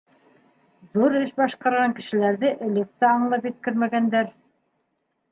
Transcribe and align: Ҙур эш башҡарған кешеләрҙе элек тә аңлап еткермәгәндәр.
Ҙур 0.97 1.17
эш 1.17 1.33
башҡарған 1.41 1.93
кешеләрҙе 1.99 2.51
элек 2.67 2.89
тә 3.03 3.09
аңлап 3.17 3.45
еткермәгәндәр. 3.49 4.33